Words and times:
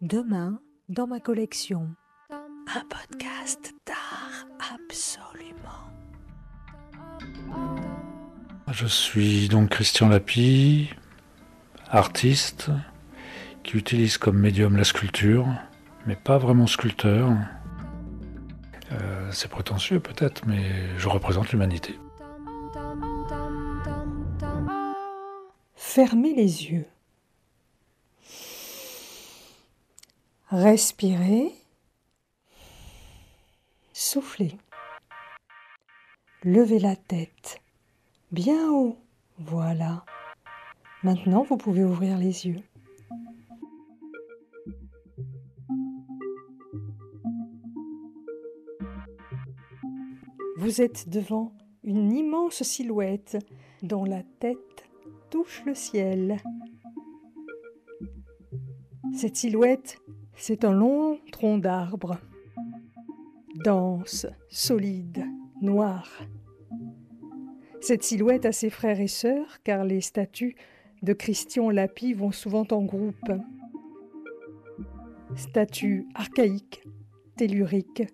Demain, 0.00 0.60
dans 0.88 1.08
ma 1.08 1.18
collection, 1.18 1.88
un 2.30 2.84
podcast 2.88 3.74
d'art 3.84 4.46
absolument. 4.72 5.90
Je 8.70 8.86
suis 8.86 9.48
donc 9.48 9.70
Christian 9.70 10.08
Lapie, 10.08 10.90
artiste 11.88 12.70
qui 13.64 13.76
utilise 13.76 14.18
comme 14.18 14.38
médium 14.38 14.76
la 14.76 14.84
sculpture, 14.84 15.48
mais 16.06 16.14
pas 16.14 16.38
vraiment 16.38 16.68
sculpteur. 16.68 17.32
Euh, 18.92 19.28
c'est 19.32 19.50
prétentieux 19.50 19.98
peut-être, 19.98 20.46
mais 20.46 20.96
je 20.96 21.08
représente 21.08 21.50
l'humanité. 21.50 21.98
Fermez 25.74 26.34
les 26.34 26.66
yeux. 26.70 26.86
Respirez. 30.50 31.52
Soufflez. 33.92 34.56
Levez 36.42 36.78
la 36.78 36.96
tête. 36.96 37.60
Bien 38.32 38.70
haut. 38.70 38.96
Voilà. 39.38 40.06
Maintenant, 41.02 41.42
vous 41.42 41.58
pouvez 41.58 41.84
ouvrir 41.84 42.16
les 42.16 42.46
yeux. 42.46 42.62
Vous 50.56 50.80
êtes 50.80 51.10
devant 51.10 51.52
une 51.84 52.10
immense 52.10 52.62
silhouette 52.62 53.36
dont 53.82 54.06
la 54.06 54.22
tête 54.40 54.88
touche 55.28 55.62
le 55.66 55.74
ciel. 55.74 56.38
Cette 59.12 59.36
silhouette 59.36 59.98
c'est 60.38 60.64
un 60.64 60.72
long 60.72 61.18
tronc 61.32 61.58
d'arbre, 61.58 62.18
dense, 63.64 64.26
solide, 64.48 65.24
noir. 65.60 66.08
Cette 67.80 68.04
silhouette 68.04 68.46
a 68.46 68.52
ses 68.52 68.70
frères 68.70 69.00
et 69.00 69.08
sœurs, 69.08 69.58
car 69.64 69.84
les 69.84 70.00
statues 70.00 70.54
de 71.02 71.12
Christian 71.12 71.70
Lapie 71.70 72.12
vont 72.12 72.30
souvent 72.32 72.66
en 72.70 72.82
groupe. 72.82 73.32
Statues 75.36 76.06
archaïques, 76.14 76.82
telluriques 77.36 78.04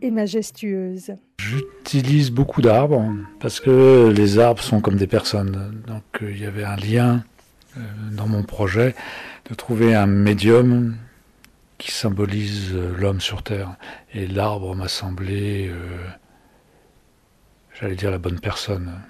et 0.00 0.10
majestueuses. 0.10 1.14
J'utilise 1.38 2.30
beaucoup 2.30 2.62
d'arbres 2.62 3.06
parce 3.38 3.60
que 3.60 4.12
les 4.14 4.38
arbres 4.38 4.62
sont 4.62 4.80
comme 4.80 4.96
des 4.96 5.06
personnes. 5.06 5.82
Donc 5.86 6.22
euh, 6.22 6.30
il 6.30 6.40
y 6.40 6.46
avait 6.46 6.64
un 6.64 6.76
lien 6.76 7.24
euh, 7.76 7.80
dans 8.12 8.26
mon 8.26 8.42
projet 8.42 8.94
de 9.48 9.54
trouver 9.54 9.94
un 9.94 10.06
médium 10.06 10.96
qui 11.84 11.92
symbolise 11.92 12.72
euh, 12.72 12.94
l'homme 12.96 13.20
sur 13.20 13.42
Terre. 13.42 13.76
Et 14.14 14.26
l'arbre 14.26 14.74
m'a 14.74 14.88
semblé, 14.88 15.68
euh, 15.68 15.76
j'allais 17.78 17.94
dire, 17.94 18.10
la 18.10 18.16
bonne 18.16 18.40
personne. 18.40 19.02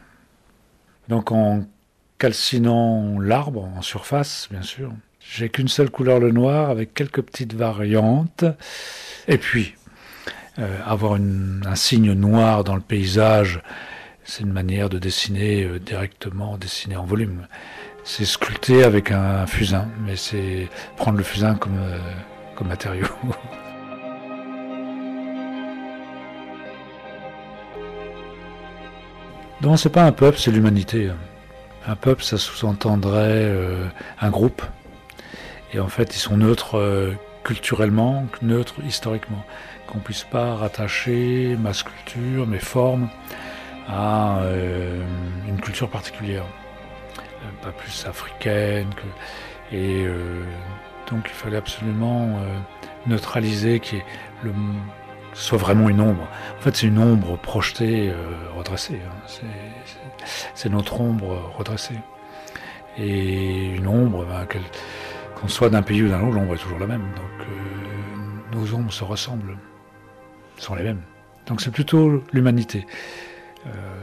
Donc 1.09 1.31
en 1.31 1.65
calcinant 2.19 3.21
l'arbre 3.21 3.63
en 3.77 3.81
surface, 3.81 4.49
bien 4.51 4.63
sûr, 4.63 4.93
j'ai 5.21 5.51
qu'une 5.51 5.69
seule 5.69 5.89
couleur, 5.89 6.19
le 6.19 6.33
noir, 6.33 6.69
avec 6.69 6.95
quelques 6.95 7.23
petites 7.23 7.55
variantes. 7.55 8.45
Et 9.29 9.39
puis, 9.39 9.77
euh, 10.59 10.77
avoir 10.85 11.13
un 11.15 11.75
signe 11.77 12.13
noir 12.13 12.65
dans 12.65 12.75
le 12.75 12.81
paysage, 12.81 13.63
c'est 14.25 14.43
une 14.43 14.53
manière 14.53 14.89
de 14.89 14.99
dessiner 14.99 15.79
directement, 15.79 16.59
dessiner 16.59 16.97
en 16.97 17.05
volume. 17.05 17.47
C'est 18.03 18.25
sculpter 18.25 18.83
avec 18.83 19.13
un 19.13 19.47
fusain, 19.47 19.89
mais 20.05 20.17
c'est 20.17 20.69
prendre 20.97 21.19
le 21.19 21.25
fusain 21.25 21.55
comme 21.55 21.79
comme 22.55 22.69
matériau. 22.69 23.07
Non, 29.65 29.79
c'est 29.79 29.89
pas 29.89 30.03
un 30.03 30.13
peuple, 30.13 30.37
c'est 30.39 30.51
l'humanité. 30.51 31.11
Un 31.87 31.97
peuple, 31.97 32.23
ça 32.23 32.37
sous-entendrait 32.37 33.47
euh, 33.47 33.87
un 34.21 34.29
groupe. 34.29 34.61
Et 35.73 35.81
en 35.81 35.89
fait, 35.89 36.15
ils 36.15 36.19
sont 36.19 36.37
neutres 36.37 36.77
euh, 36.77 37.15
culturellement, 37.45 38.27
neutres 38.43 38.75
historiquement. 38.87 39.43
Qu'on 39.87 40.01
puisse 40.01 40.25
pas 40.25 40.55
rattacher 40.55 41.57
ma 41.59 41.73
sculpture, 41.73 42.47
mes 42.47 42.59
formes 42.59 43.09
à 43.89 44.41
euh, 44.41 45.03
une 45.49 45.59
culture 45.63 45.89
particulière. 45.89 46.45
pas 47.63 47.71
plus 47.71 48.05
africaine. 48.07 48.91
Et 49.73 50.07
donc 51.11 51.27
il 51.27 51.35
fallait 51.35 51.57
absolument 51.57 52.39
euh, 52.39 52.59
neutraliser, 53.07 53.81
qui 53.81 54.03
le, 54.43 54.53
soit 55.33 55.59
vraiment 55.59 55.89
une 55.89 56.01
ombre. 56.01 56.27
En 56.59 56.61
fait, 56.61 56.77
c'est 56.77 56.87
une 56.87 56.99
ombre 56.99 57.37
projetée, 57.39 58.11
euh, 58.11 58.15
redressée. 58.57 59.01
Hein. 59.07 59.47
C'est 60.55 60.69
notre 60.69 61.01
ombre 61.01 61.53
redressée. 61.57 61.99
Et 62.97 63.75
une 63.75 63.89
ombre, 63.89 64.25
ben, 64.25 64.47
qu'on 65.35 65.49
soit 65.49 65.69
d'un 65.69 65.83
pays 65.83 66.03
ou 66.03 66.09
d'un 66.09 66.23
autre, 66.23 66.37
l'ombre 66.37 66.55
est 66.55 66.59
toujours 66.59 66.79
la 66.79 66.87
même. 66.87 67.03
Donc 67.17 67.47
euh, 67.49 68.57
nos 68.57 68.75
ombres 68.75 68.93
se 68.93 69.05
ressemblent, 69.05 69.57
sont 70.59 70.75
les 70.75 70.85
mêmes. 70.85 71.03
Donc 71.47 71.61
c'est 71.61 71.73
plutôt 71.73 72.23
l'humanité. 72.33 72.87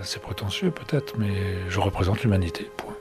c'est 0.04 0.22
prétentieux 0.22 0.70
peut-être, 0.72 1.18
mais 1.18 1.32
je 1.70 1.80
représente 1.80 2.22
l'humanité. 2.22 2.70
Point. 2.78 2.96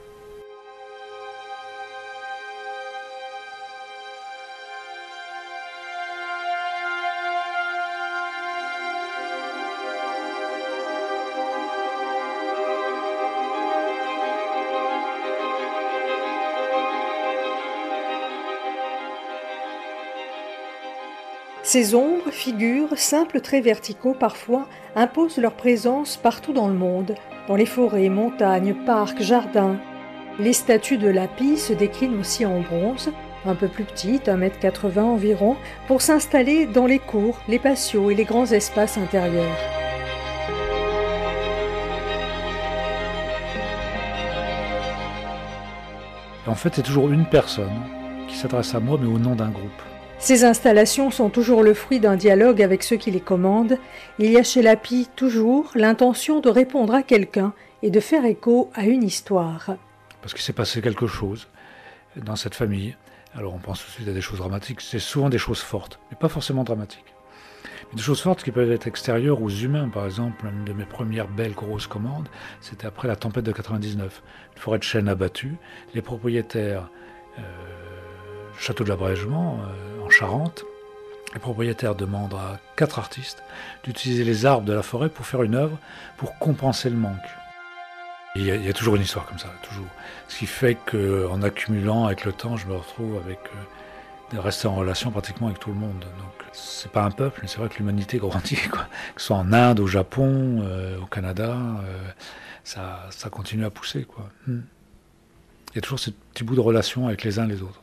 Ces 21.72 21.94
ombres, 21.94 22.32
figures, 22.32 22.98
simples 22.98 23.40
traits 23.40 23.62
verticaux 23.62 24.16
parfois, 24.18 24.66
imposent 24.96 25.38
leur 25.38 25.52
présence 25.52 26.16
partout 26.16 26.52
dans 26.52 26.66
le 26.66 26.74
monde, 26.74 27.14
dans 27.46 27.54
les 27.54 27.64
forêts, 27.64 28.08
montagnes, 28.08 28.74
parcs, 28.84 29.22
jardins. 29.22 29.76
Les 30.40 30.52
statues 30.52 30.98
de 30.98 31.06
Lapis 31.06 31.58
se 31.58 31.72
déclinent 31.72 32.18
aussi 32.18 32.44
en 32.44 32.58
bronze, 32.58 33.12
un 33.46 33.54
peu 33.54 33.68
plus 33.68 33.84
petites, 33.84 34.26
1m80 34.26 34.98
environ, 34.98 35.56
pour 35.86 36.02
s'installer 36.02 36.66
dans 36.66 36.86
les 36.86 36.98
cours, 36.98 37.38
les 37.46 37.60
patios 37.60 38.10
et 38.10 38.16
les 38.16 38.24
grands 38.24 38.50
espaces 38.50 38.98
intérieurs. 38.98 39.56
En 46.48 46.56
fait, 46.56 46.74
c'est 46.74 46.82
toujours 46.82 47.10
une 47.10 47.26
personne 47.26 47.86
qui 48.26 48.34
s'adresse 48.34 48.74
à 48.74 48.80
moi, 48.80 48.98
mais 49.00 49.06
au 49.06 49.20
nom 49.20 49.36
d'un 49.36 49.50
groupe. 49.50 49.89
Ces 50.20 50.44
installations 50.44 51.10
sont 51.10 51.30
toujours 51.30 51.62
le 51.62 51.72
fruit 51.72 51.98
d'un 51.98 52.14
dialogue 52.14 52.62
avec 52.62 52.82
ceux 52.82 52.96
qui 52.96 53.10
les 53.10 53.22
commandent. 53.22 53.78
Il 54.18 54.30
y 54.30 54.36
a 54.36 54.42
chez 54.42 54.60
Lapi 54.60 55.08
toujours 55.16 55.70
l'intention 55.74 56.40
de 56.40 56.50
répondre 56.50 56.94
à 56.94 57.02
quelqu'un 57.02 57.54
et 57.82 57.90
de 57.90 58.00
faire 58.00 58.26
écho 58.26 58.70
à 58.74 58.84
une 58.84 59.02
histoire. 59.02 59.76
Parce 60.20 60.34
qu'il 60.34 60.42
s'est 60.42 60.52
passé 60.52 60.82
quelque 60.82 61.06
chose 61.06 61.48
dans 62.16 62.36
cette 62.36 62.54
famille. 62.54 62.96
Alors 63.34 63.54
on 63.54 63.58
pense 63.58 63.80
tout 63.80 63.86
de 63.86 63.92
suite 63.92 64.08
à 64.08 64.12
des 64.12 64.20
choses 64.20 64.40
dramatiques. 64.40 64.82
C'est 64.82 64.98
souvent 64.98 65.30
des 65.30 65.38
choses 65.38 65.60
fortes, 65.60 65.98
mais 66.10 66.18
pas 66.18 66.28
forcément 66.28 66.64
dramatiques. 66.64 67.14
Mais 67.88 67.96
des 67.96 68.02
choses 68.02 68.20
fortes 68.20 68.42
qui 68.42 68.50
peuvent 68.50 68.70
être 68.70 68.86
extérieures 68.86 69.40
aux 69.40 69.48
humains. 69.48 69.88
Par 69.88 70.04
exemple, 70.04 70.44
une 70.46 70.66
de 70.66 70.74
mes 70.74 70.84
premières 70.84 71.28
belles 71.28 71.54
grosses 71.54 71.86
commandes, 71.86 72.28
c'était 72.60 72.86
après 72.86 73.08
la 73.08 73.16
tempête 73.16 73.44
de 73.44 73.52
99. 73.52 74.22
Une 74.54 74.60
forêt 74.60 74.78
de 74.78 74.84
chênes 74.84 75.08
abattue. 75.08 75.56
Les 75.94 76.02
propriétaires 76.02 76.90
euh, 77.38 77.42
château 78.58 78.84
de 78.84 78.90
l'Abrègement, 78.90 79.60
euh, 79.62 79.89
Charente, 80.20 80.66
les 81.32 81.40
propriétaires 81.40 81.94
demandent 81.94 82.34
à 82.34 82.60
quatre 82.76 82.98
artistes 82.98 83.42
d'utiliser 83.84 84.22
les 84.22 84.44
arbres 84.44 84.66
de 84.66 84.74
la 84.74 84.82
forêt 84.82 85.08
pour 85.08 85.24
faire 85.24 85.42
une 85.42 85.54
œuvre 85.54 85.78
pour 86.18 86.38
compenser 86.38 86.90
le 86.90 86.96
manque. 86.96 87.16
Il 88.36 88.44
y, 88.44 88.68
a, 88.68 88.72
toujours 88.74 88.96
une 88.96 89.02
histoire 89.02 89.24
comme 89.24 89.38
ça, 89.38 89.48
toujours. 89.62 89.86
Ce 90.28 90.36
qui 90.36 90.44
fait 90.44 90.74
qu'en 90.74 91.40
accumulant 91.40 92.04
avec 92.04 92.26
le 92.26 92.32
temps, 92.32 92.58
je 92.58 92.66
me 92.66 92.74
retrouve 92.74 93.16
avec 93.16 93.38
euh, 93.38 94.34
de 94.34 94.38
rester 94.38 94.68
en 94.68 94.74
relation 94.74 95.10
pratiquement 95.10 95.46
avec 95.46 95.58
tout 95.58 95.70
le 95.70 95.76
monde. 95.76 96.00
Donc 96.00 96.46
c'est 96.52 96.92
pas 96.92 97.02
un 97.02 97.10
peuple, 97.10 97.38
mais 97.40 97.48
c'est 97.48 97.56
vrai 97.56 97.70
que 97.70 97.78
l'humanité 97.78 98.18
grandit, 98.18 98.60
quoi. 98.70 98.88
Que 99.14 99.22
ce 99.22 99.28
soit 99.28 99.36
en 99.36 99.54
Inde, 99.54 99.80
au 99.80 99.86
Japon, 99.86 100.60
euh, 100.64 101.00
au 101.00 101.06
Canada, 101.06 101.56
ça, 102.62 103.06
ça, 103.08 103.30
continue 103.30 103.64
à 103.64 103.70
pousser, 103.70 104.04
quoi. 104.04 104.28
Hmm. 104.46 104.60
Il 105.72 105.76
y 105.76 105.78
a 105.78 105.80
toujours 105.80 105.98
ce 105.98 106.10
petit 106.10 106.44
bout 106.44 106.56
de 106.56 106.60
relation 106.60 107.06
avec 107.06 107.24
les 107.24 107.38
uns 107.38 107.46
et 107.46 107.52
les 107.52 107.62
autres. 107.62 107.80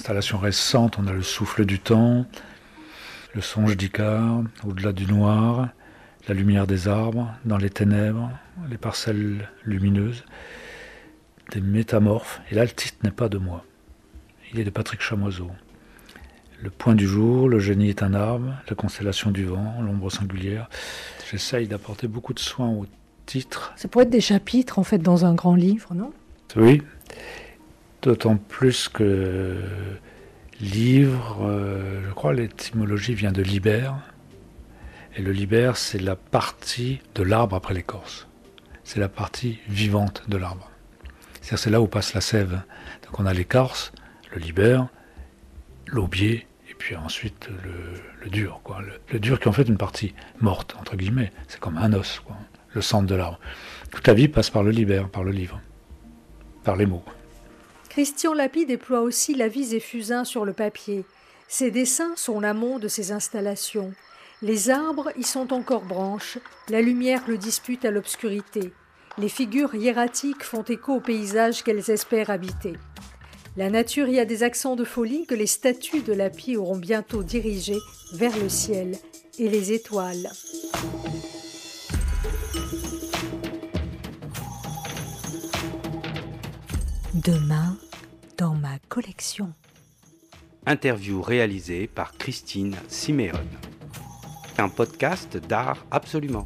Installations 0.00 0.38
récentes, 0.38 0.98
on 0.98 1.06
a 1.06 1.12
le 1.12 1.22
souffle 1.22 1.66
du 1.66 1.78
temps, 1.78 2.24
le 3.34 3.42
songe 3.42 3.76
d'Icare, 3.76 4.42
au-delà 4.64 4.94
du 4.94 5.04
noir, 5.04 5.68
la 6.26 6.32
lumière 6.32 6.66
des 6.66 6.88
arbres, 6.88 7.34
dans 7.44 7.58
les 7.58 7.68
ténèbres, 7.68 8.30
les 8.70 8.78
parcelles 8.78 9.50
lumineuses, 9.62 10.24
des 11.52 11.60
métamorphes. 11.60 12.40
Et 12.50 12.54
là, 12.54 12.62
le 12.62 12.70
titre 12.70 12.96
n'est 13.04 13.10
pas 13.10 13.28
de 13.28 13.36
moi. 13.36 13.62
Il 14.54 14.58
est 14.58 14.64
de 14.64 14.70
Patrick 14.70 15.02
Chamoiseau. 15.02 15.50
Le 16.62 16.70
point 16.70 16.94
du 16.94 17.06
jour, 17.06 17.46
le 17.46 17.58
génie 17.58 17.90
est 17.90 18.02
un 18.02 18.14
arbre, 18.14 18.54
la 18.70 18.74
constellation 18.74 19.30
du 19.30 19.44
vent, 19.44 19.82
l'ombre 19.82 20.10
singulière. 20.10 20.70
J'essaye 21.30 21.68
d'apporter 21.68 22.08
beaucoup 22.08 22.32
de 22.32 22.38
soin 22.38 22.70
au 22.70 22.86
titre. 23.26 23.74
Ça 23.76 23.86
pourrait 23.86 24.04
être 24.04 24.10
des 24.10 24.22
chapitres, 24.22 24.78
en 24.78 24.82
fait, 24.82 24.98
dans 24.98 25.26
un 25.26 25.34
grand 25.34 25.54
livre, 25.54 25.94
non? 25.94 26.10
Oui, 26.56 26.80
d'autant 28.02 28.36
plus 28.36 28.88
que 28.88 29.56
livre, 30.60 31.38
euh, 31.42 32.02
je 32.06 32.12
crois 32.12 32.32
l'étymologie 32.32 33.14
vient 33.14 33.32
de 33.32 33.42
libère, 33.42 33.96
et 35.16 35.22
le 35.22 35.32
libère, 35.32 35.76
c'est 35.76 35.98
la 35.98 36.16
partie 36.16 37.00
de 37.14 37.22
l'arbre 37.22 37.56
après 37.56 37.74
l'écorce. 37.74 38.28
C'est 38.84 39.00
la 39.00 39.08
partie 39.08 39.58
vivante 39.68 40.22
de 40.28 40.36
l'arbre. 40.36 40.70
C'est 41.42 41.70
là 41.70 41.80
où 41.80 41.88
passe 41.88 42.14
la 42.14 42.20
sève. 42.20 42.62
Donc 43.04 43.18
on 43.18 43.26
a 43.26 43.34
l'écorce, 43.34 43.92
le 44.32 44.40
libère, 44.40 44.86
l'aubier, 45.86 46.46
et 46.70 46.74
puis 46.74 46.94
ensuite 46.94 47.48
le, 48.22 48.30
dur. 48.30 48.60
Quoi. 48.62 48.80
Le, 49.12 49.18
dur 49.18 49.40
qui 49.40 49.44
est 49.44 49.48
en 49.48 49.52
fait 49.52 49.68
une 49.68 49.78
partie 49.78 50.14
morte, 50.40 50.76
entre 50.78 50.96
guillemets. 50.96 51.32
C'est 51.48 51.58
comme 51.58 51.76
un 51.76 51.92
os, 51.92 52.20
quoi. 52.20 52.36
le 52.72 52.82
centre 52.82 53.06
de 53.06 53.14
l'arbre. 53.14 53.40
Toute 53.90 54.06
la 54.06 54.14
vie 54.14 54.28
passe 54.28 54.50
par 54.50 54.62
le 54.62 54.70
libère, 54.70 55.08
par 55.08 55.24
le 55.24 55.32
livre, 55.32 55.60
par 56.62 56.76
les 56.76 56.86
mots. 56.86 57.04
Christian 57.90 58.34
Lapie 58.34 58.66
déploie 58.66 59.00
aussi 59.00 59.34
la 59.34 59.48
vis 59.48 59.74
et 59.74 59.80
fusain 59.80 60.22
sur 60.22 60.44
le 60.44 60.52
papier. 60.52 61.04
Ses 61.48 61.72
dessins 61.72 62.12
sont 62.14 62.38
l'amont 62.38 62.78
de 62.78 62.86
ses 62.86 63.10
installations. 63.10 63.92
Les 64.42 64.70
arbres 64.70 65.10
y 65.16 65.24
sont 65.24 65.52
encore 65.52 65.82
branches, 65.82 66.38
la 66.68 66.82
lumière 66.82 67.24
le 67.26 67.36
dispute 67.36 67.84
à 67.84 67.90
l'obscurité. 67.90 68.72
Les 69.18 69.28
figures 69.28 69.74
hiératiques 69.74 70.44
font 70.44 70.62
écho 70.62 70.94
au 70.94 71.00
paysage 71.00 71.64
qu'elles 71.64 71.90
espèrent 71.90 72.30
habiter. 72.30 72.74
La 73.56 73.70
nature 73.70 74.06
y 74.06 74.20
a 74.20 74.24
des 74.24 74.44
accents 74.44 74.76
de 74.76 74.84
folie 74.84 75.26
que 75.26 75.34
les 75.34 75.48
statues 75.48 76.02
de 76.02 76.12
Lapie 76.12 76.56
auront 76.56 76.78
bientôt 76.78 77.24
dirigés 77.24 77.80
vers 78.12 78.38
le 78.38 78.48
ciel 78.48 78.96
et 79.40 79.48
les 79.48 79.72
étoiles. 79.72 80.30
Demain, 87.24 87.76
dans 88.38 88.54
ma 88.54 88.78
collection. 88.88 89.52
Interview 90.66 91.20
réalisée 91.22 91.86
par 91.86 92.12
Christine 92.16 92.76
Siméon 92.88 93.34
un 94.60 94.68
podcast 94.68 95.38
d'art 95.38 95.86
absolument. 95.90 96.44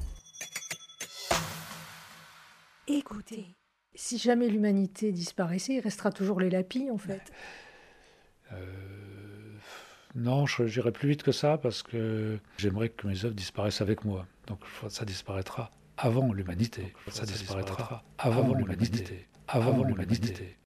Écoutez, 2.86 3.46
si 3.94 4.18
jamais 4.18 4.48
l'humanité 4.48 5.10
disparaissait, 5.10 5.74
il 5.74 5.80
restera 5.80 6.12
toujours 6.12 6.38
les 6.38 6.48
lapis 6.50 6.90
en 6.90 6.98
fait. 6.98 7.32
Euh, 8.52 9.56
non, 10.14 10.46
j'irai 10.46 10.92
plus 10.92 11.08
vite 11.08 11.22
que 11.24 11.32
ça 11.32 11.58
parce 11.58 11.82
que 11.82 12.38
j'aimerais 12.56 12.90
que 12.90 13.08
mes 13.08 13.24
œuvres 13.24 13.34
disparaissent 13.34 13.80
avec 13.80 14.04
moi. 14.04 14.26
Donc 14.46 14.60
ça 14.88 15.04
disparaîtra 15.04 15.72
avant 15.96 16.32
l'humanité. 16.32 16.92
Ça 17.08 17.24
disparaîtra 17.24 18.04
avant 18.18 18.54
l'humanité. 18.54 19.26
Avant 19.48 19.82
l'humanité. 19.82 20.56